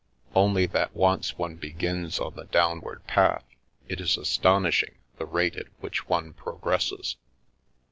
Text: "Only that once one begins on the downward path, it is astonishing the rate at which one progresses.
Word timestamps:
"Only 0.35 0.65
that 0.65 0.95
once 0.95 1.37
one 1.37 1.57
begins 1.57 2.17
on 2.17 2.33
the 2.33 2.45
downward 2.45 3.05
path, 3.05 3.43
it 3.87 4.01
is 4.01 4.17
astonishing 4.17 4.95
the 5.19 5.27
rate 5.27 5.55
at 5.57 5.67
which 5.79 6.09
one 6.09 6.33
progresses. 6.33 7.17